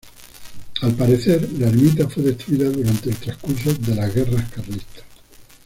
[0.81, 5.03] Al parecer la ermita fue destruida durante el transcurso de las guerras carlistas.